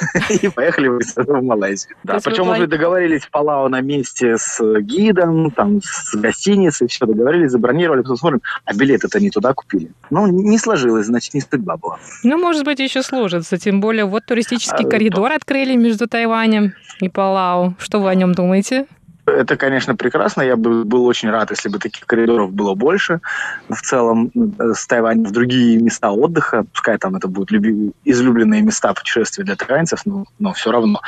[0.42, 1.96] И поехали в Малайзию.
[2.04, 7.50] Да, причем уже договорились в Палау на месте с гидом, там, с гостиницей, все договорились,
[7.50, 9.92] забронировали, потом смотрим, а билеты-то не туда купили.
[10.10, 11.98] Ну, не сложилось, значит, не судьба была.
[12.22, 17.08] Ну, может быть, еще сложится, тем более вот туристический а, коридор открыли между Тайванем и
[17.08, 17.74] Палау.
[17.78, 18.86] Что вы о нем думаете?
[19.30, 20.42] Это, конечно, прекрасно.
[20.42, 23.20] Я бы был очень рад, если бы таких коридоров было больше.
[23.68, 27.92] В целом, э, с Тайванем в другие места отдыха, пускай там это будут люби...
[28.04, 31.00] излюбленные места путешествия для тайваньцев, но, но все равно.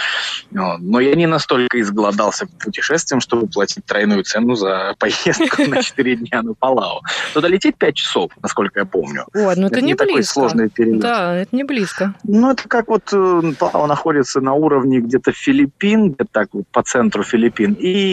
[0.50, 6.42] Но я не настолько изголодался путешествием, чтобы платить тройную цену за поездку на 4 дня
[6.42, 7.02] на Палау.
[7.34, 9.26] Туда лететь 5 часов, насколько я помню.
[9.34, 10.34] О, ну это не близко.
[10.34, 11.00] сложный перелет.
[11.00, 12.14] Да, это не близко.
[12.24, 16.82] Ну, это как вот э, Палау находится на уровне где-то Филиппин, где-то так вот по
[16.82, 18.11] центру Филиппин, и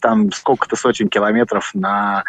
[0.00, 2.24] там сколько-то сотен километров на,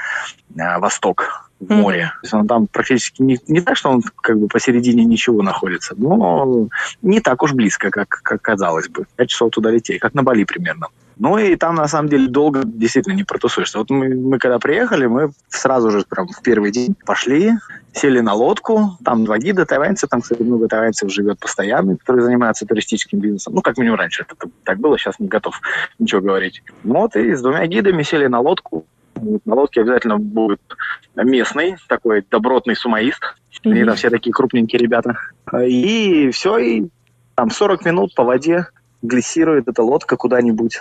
[0.56, 2.04] на э, восток в море.
[2.04, 2.22] Mm-hmm.
[2.22, 5.94] То есть он там практически не, не так, что он как бы посередине ничего находится,
[5.98, 6.70] но
[7.02, 9.06] не так уж близко, как, как казалось бы.
[9.16, 10.88] Пять часов туда лететь, как на Бали примерно.
[11.20, 13.78] Ну и там, на самом деле, долго действительно не протусуешься.
[13.78, 17.52] Вот мы, мы когда приехали, мы сразу же прям в первый день пошли,
[17.94, 22.66] сели на лодку, там два гида, тайваньцы, там, кстати, много тайваньцев живет постоянно, которые занимаются
[22.66, 23.54] туристическим бизнесом.
[23.54, 25.60] Ну, как минимум раньше это так было, сейчас не готов
[26.00, 26.64] ничего говорить.
[26.84, 30.62] Вот, и с двумя гидами сели на лодку, на лодке обязательно будет
[31.16, 33.22] местный, такой добротный сумаист.
[33.66, 33.72] Mm-hmm.
[33.72, 35.18] Они там все такие крупненькие ребята.
[35.62, 36.88] И все, и
[37.36, 38.68] там 40 минут по воде
[39.02, 40.80] глиссирует эта лодка куда-нибудь.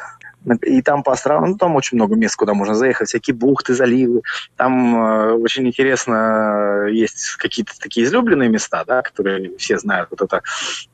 [0.62, 4.22] И там по островам, ну, там очень много мест, куда можно заехать, всякие бухты, заливы.
[4.57, 10.09] Там э, очень интересно, э, есть какие-то такие излюбленные места, да, которые все знают.
[10.11, 10.43] Вот это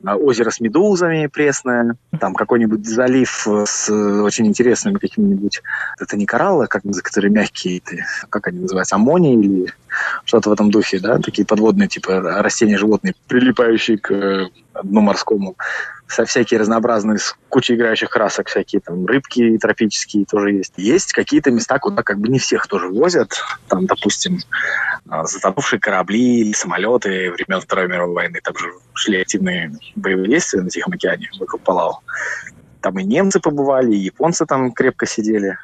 [0.02, 5.62] э, озеро с медузами пресное, там какой-нибудь залив с очень интересными какими-нибудь...
[6.00, 7.82] Это не кораллы, как, которые мягкие,
[8.30, 9.72] как они называются, аммоний или
[10.24, 14.48] что-то в этом духе, да, такие подводные типа растения, животные, прилипающие к
[14.82, 15.56] дну морскому
[16.06, 20.74] со всякие разнообразные, с кучей играющих красок, всякие там рыбки тропические тоже есть.
[20.76, 23.40] Есть какие-то места, куда как бы не всех тоже возят.
[23.68, 24.38] Там, допустим,
[25.08, 28.40] а, затонувшие корабли самолеты времен Второй мировой войны.
[28.42, 32.00] Там же шли активные боевые действия на Тихом океане вокруг Палау.
[32.80, 35.56] Там и немцы побывали, и японцы там крепко сидели.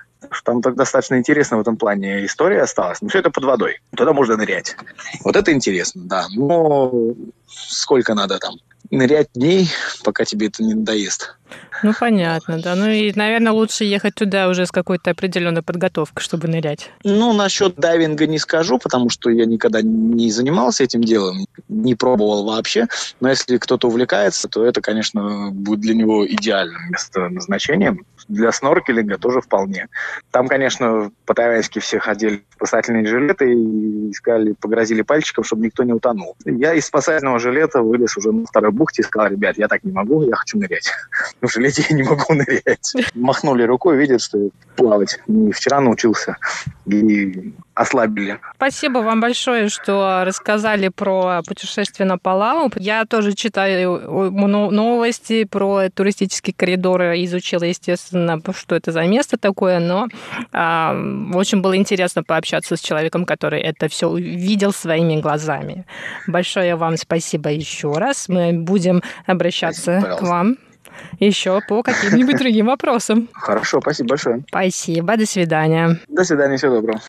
[0.44, 3.00] Там так достаточно интересно в этом плане история осталась.
[3.00, 3.80] Но все это под водой.
[3.96, 4.76] Туда можно нырять.
[5.24, 6.26] Вот это интересно, да.
[6.34, 7.14] Но
[7.46, 8.54] сколько надо там
[8.90, 9.68] нырять дней,
[10.04, 11.36] пока тебе это не надоест.
[11.82, 12.74] Ну, понятно, да.
[12.74, 16.90] Ну и, наверное, лучше ехать туда уже с какой-то определенной подготовкой, чтобы нырять.
[17.04, 22.44] Ну, насчет дайвинга не скажу, потому что я никогда не занимался этим делом, не пробовал
[22.44, 22.86] вообще.
[23.20, 29.40] Но если кто-то увлекается, то это, конечно, будет для него идеальным местоназначением для сноркелинга тоже
[29.40, 29.88] вполне.
[30.30, 35.92] Там, конечно, по-тайваньски все ходили в спасательные жилеты и искали, погрозили пальчиком, чтобы никто не
[35.92, 36.36] утонул.
[36.44, 39.92] Я из спасательного жилета вылез уже на второй бухте и сказал, ребят, я так не
[39.92, 40.90] могу, я хочу нырять.
[41.40, 42.92] В жилете я не могу нырять.
[43.14, 45.18] Махнули рукой, видят, что плавать.
[45.26, 46.36] Не вчера научился.
[46.86, 48.38] И ослабили.
[48.56, 52.70] Спасибо вам большое, что рассказали про путешествие на Палау.
[52.76, 60.08] Я тоже читаю новости про туристические коридоры, изучила, естественно, что это за место такое, но
[60.52, 65.86] э, очень было интересно пообщаться с человеком, который это все увидел своими глазами.
[66.26, 68.28] Большое вам спасибо еще раз.
[68.28, 70.56] Мы будем обращаться спасибо, к вам
[71.18, 73.28] еще по каким-нибудь другим вопросам.
[73.32, 74.42] Хорошо, спасибо большое.
[74.48, 75.98] Спасибо, до свидания.
[76.08, 77.00] До свидания, всего доброго.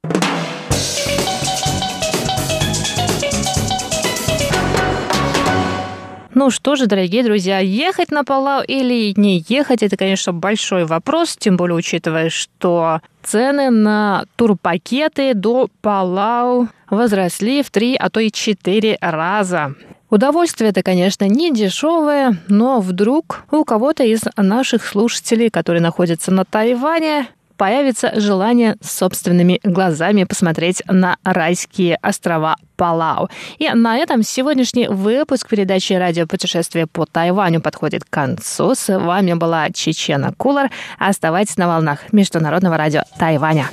[6.34, 11.36] Ну что же, дорогие друзья, ехать на Палау или не ехать, это, конечно, большой вопрос,
[11.38, 18.32] тем более учитывая, что цены на турпакеты до Палау возросли в три, а то и
[18.32, 19.76] четыре раза.
[20.12, 26.44] Удовольствие это, конечно, не дешевое, но вдруг у кого-то из наших слушателей, которые находятся на
[26.44, 33.30] Тайване, появится желание собственными глазами посмотреть на райские острова Палау.
[33.58, 38.76] И на этом сегодняшний выпуск передачи «Радио путешествие по Тайваню» подходит к концу.
[38.76, 40.72] С вами была Чечена Кулар.
[41.00, 43.70] Оставайтесь на волнах Международного радио Тайваня.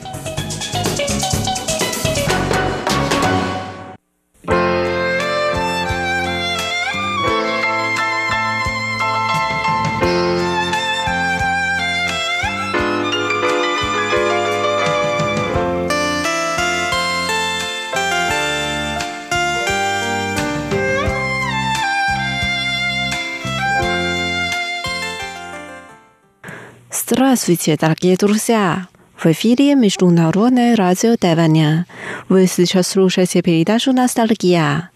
[27.11, 28.87] Здравствуйте, дорогие друзья!
[29.17, 31.87] В эфире Международное радио Тайваня.
[32.29, 34.91] Вы сейчас слушаете передачу «Ностальгия».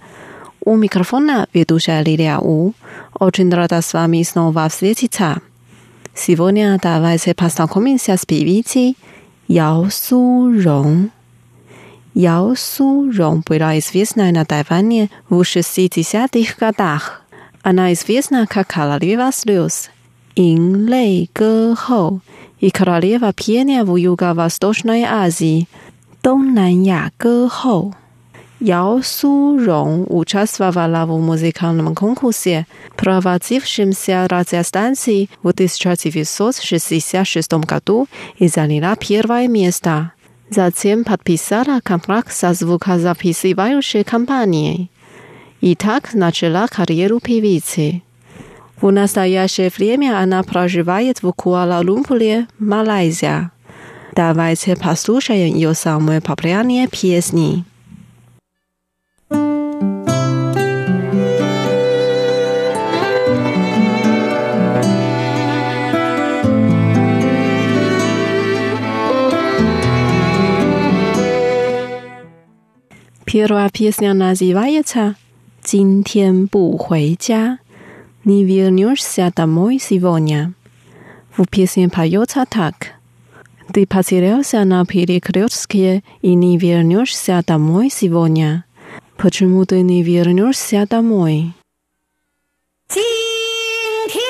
[0.62, 2.74] У микрофона ведущая Лилия У.
[3.18, 5.40] Очень рада с вами снова встретиться.
[6.14, 8.98] Сегодня давайте познакомимся с певицей
[9.48, 11.08] Яо Су Рong.
[12.12, 17.22] Яо Су Рong была известна на Тайване в 60-х годах.
[17.62, 19.88] Она известна как королева слез–
[20.36, 22.18] In Lei Ge Ho
[22.62, 25.66] i Królewa Pienia w Juga Wostочной Azji,
[26.22, 26.54] Dong
[27.18, 27.90] Ge Ho.
[28.62, 32.64] Yao Su Rong uczestwowała w muzykalnym konkursie
[32.96, 38.06] prowadzącym się racja stacji w 1966 roku
[38.40, 40.08] i zajęła pierwsze miejsce.
[40.50, 44.86] Zatem podpisała kontrakt ze zwukazapisującej kampanią.
[45.62, 48.00] I tak zaczęła karierę piewicy.
[48.82, 53.52] В настоящее время она проживает в Куала-Лумпуре, Малайзия.
[54.12, 57.64] Давайте послушаем ее самые популярные песни.
[73.24, 75.14] Первая песня называется
[75.62, 77.60] «今天不回家».
[78.23, 80.53] Не вернешься домой сегодня.
[81.35, 82.93] В песне поется так.
[83.73, 88.65] Ты потерялся на перекрестке и не вернешься домой сегодня.
[89.17, 91.53] Почему ты не вернешься домой?
[92.88, 93.03] 今
[94.07, 94.21] 天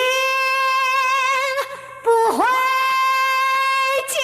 [2.04, 2.44] 不回
[4.08, 4.18] 家，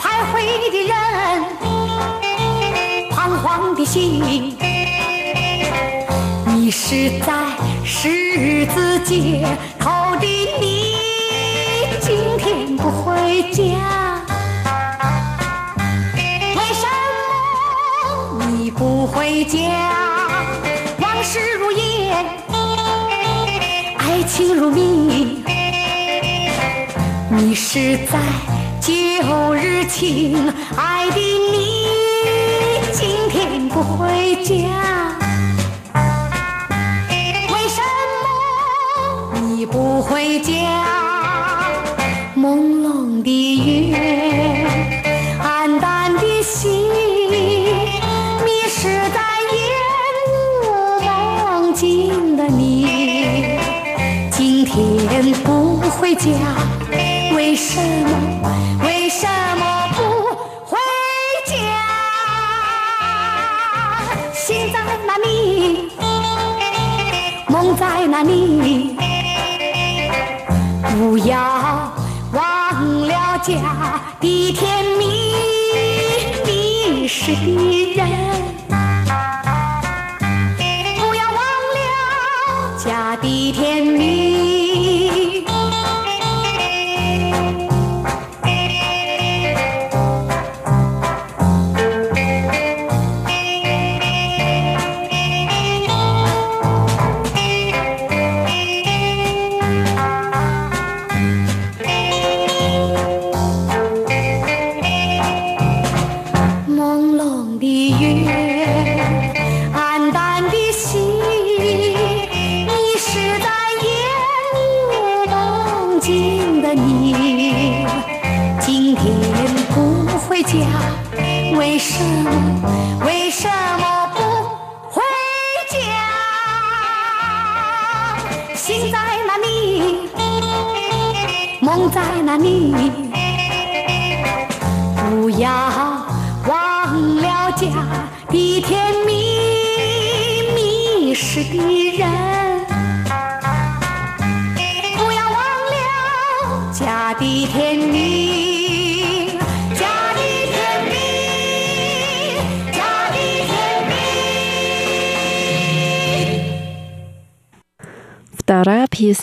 [0.00, 0.34] 徘徊
[0.70, 0.92] 的人，
[3.10, 4.22] 彷徨的心，
[6.63, 7.33] 迷失在
[7.83, 9.45] 十字街
[9.77, 10.25] 头的
[10.61, 10.95] 你，
[11.99, 14.21] 今天不回家，
[16.15, 16.87] 为什
[18.39, 19.59] 么你不回家？
[20.99, 22.25] 往事如烟，
[23.97, 25.43] 爱情如谜，
[27.29, 28.21] 迷失在
[28.79, 31.89] 旧日情爱的你，
[32.93, 35.22] 今天不回家。
[39.65, 40.51] 不回家？
[42.35, 43.95] 朦胧的月，
[45.41, 46.89] 黯淡的心，
[48.43, 49.21] 迷失在
[49.53, 49.61] 烟
[50.27, 50.31] 雾
[51.45, 53.57] 梦境的你，
[54.31, 56.27] 今天不回家，
[57.35, 58.49] 为什么？
[58.85, 60.01] 为什么不
[60.65, 60.77] 回
[61.45, 61.53] 家？
[64.33, 65.89] 心在哪里？
[67.47, 68.82] 梦在哪里？
[71.25, 71.93] 要
[72.33, 75.33] 忘了家的甜蜜，
[76.45, 77.92] 迷失的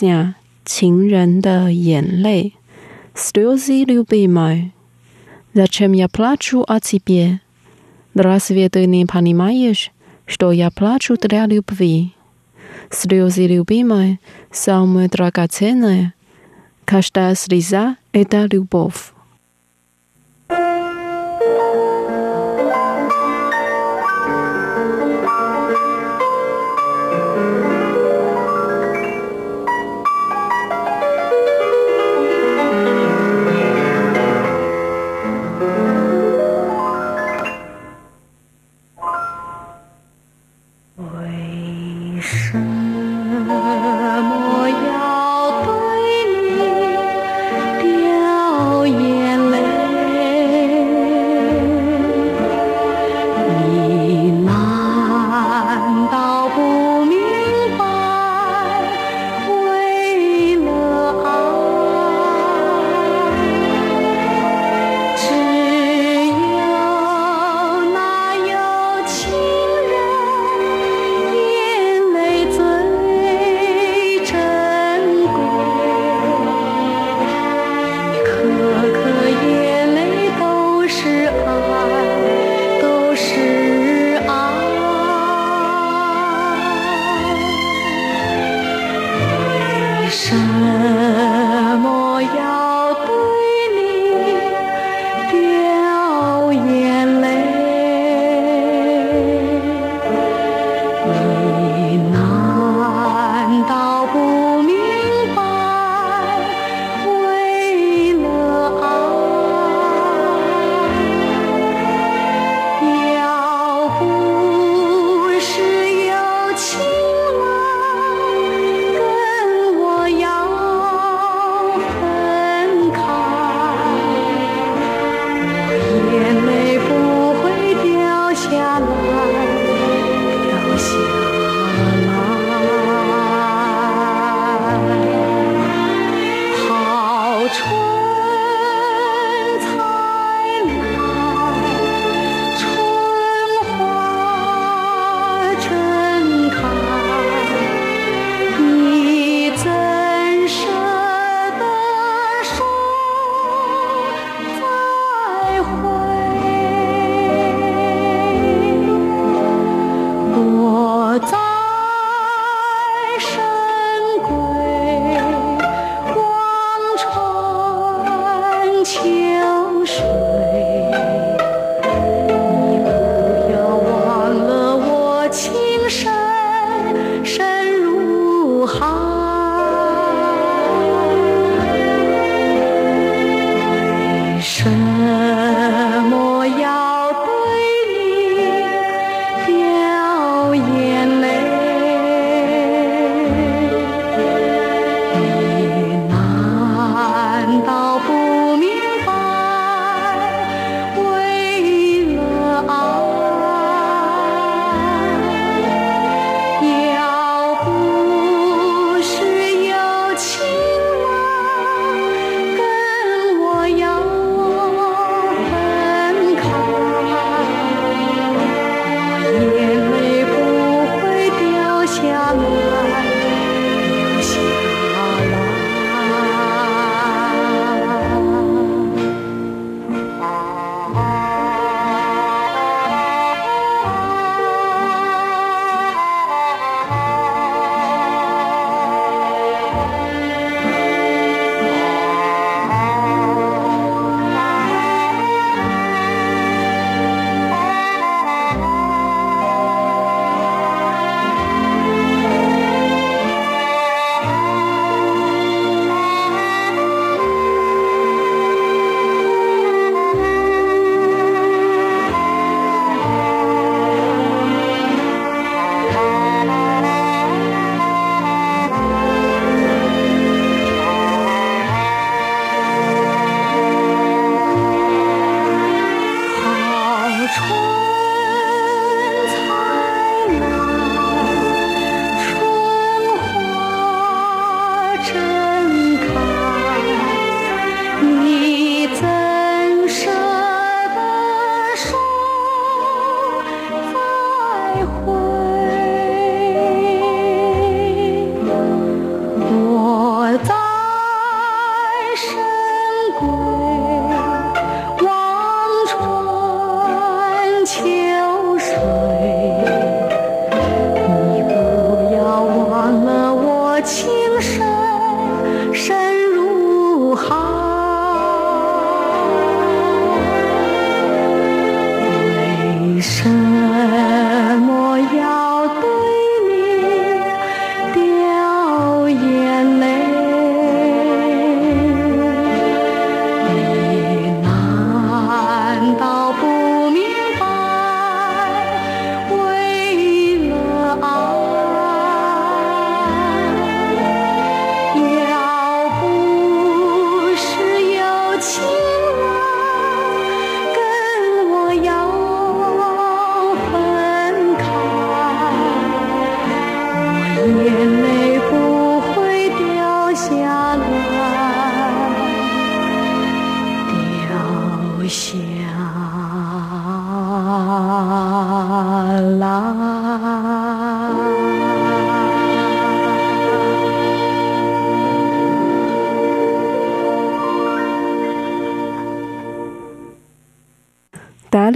[0.00, 2.54] песня «情人的眼泪»
[3.14, 4.72] Слезы любимой.
[5.52, 7.40] Зачем я плачу о тебе?
[8.14, 9.92] Разве ты не понимаешь,
[10.24, 12.14] что я плачу для любви?
[12.88, 14.18] Слезы любимой
[14.50, 16.14] самые драгоценные.
[16.86, 19.12] Каждая слеза – это любовь.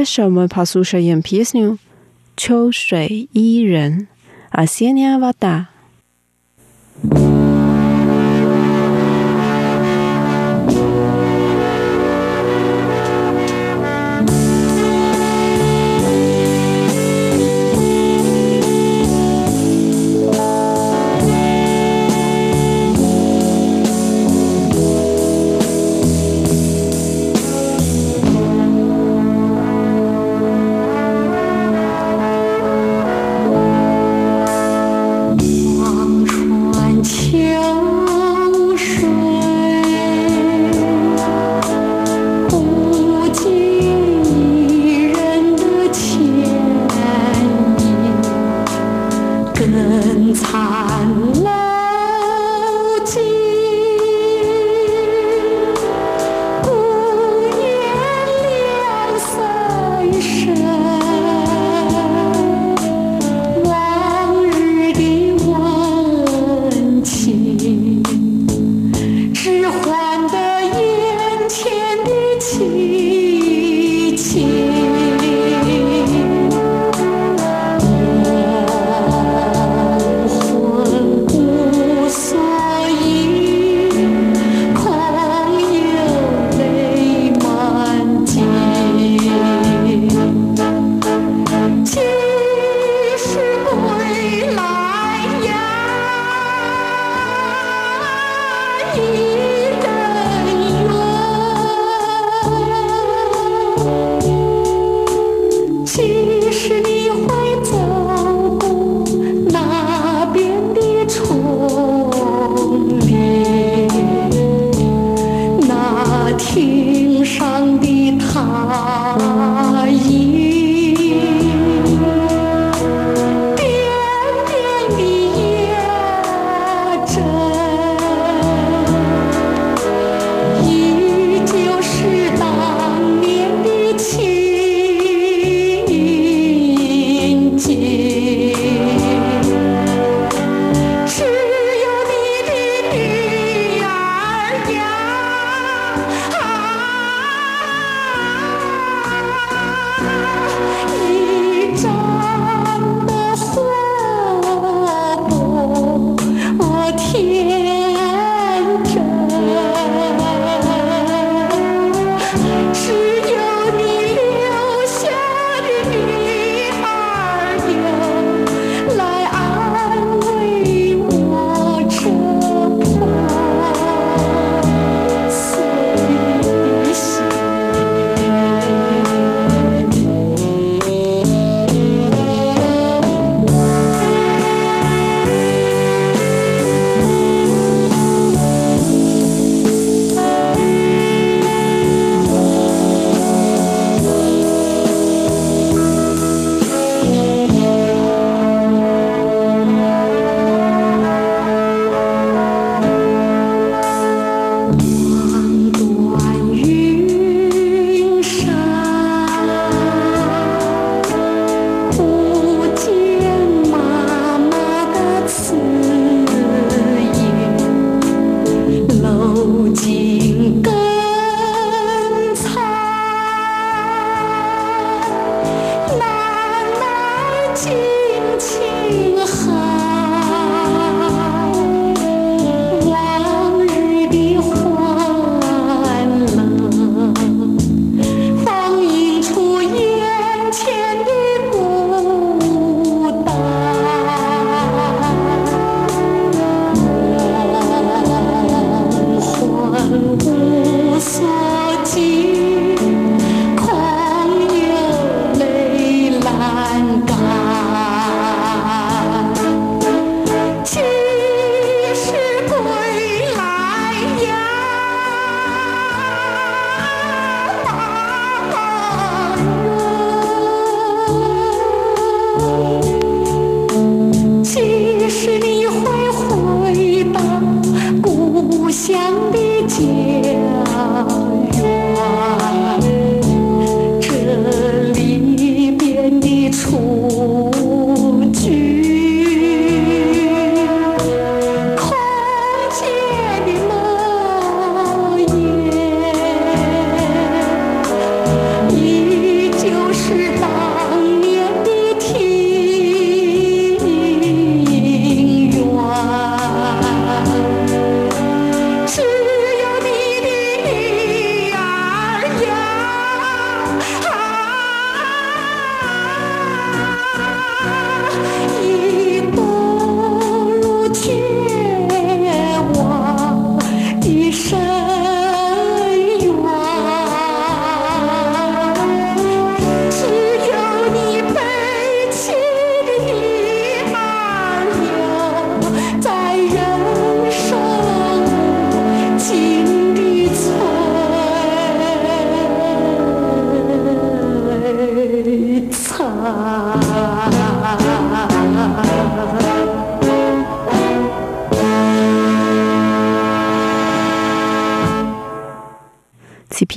[0.06, 1.80] 首们怕宿舍演皮 i e
[2.38, 4.08] 秋水伊人
[4.50, 5.75] 阿西尼亚瓦达。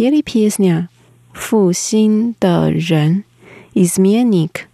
[0.00, 0.88] 伊利皮斯尼亚，
[1.32, 3.24] 复兴的人，
[3.72, 4.67] 伊兹米扬尼克。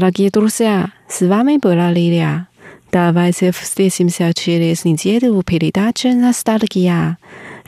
[0.00, 2.48] Дорогие друзья, с вами была Лилия.
[2.90, 7.18] Давайте встретимся через неделю в передаче «Ностальгия».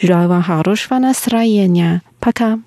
[0.01, 2.01] Желаю вам хорошего настроения.
[2.21, 2.59] Пока.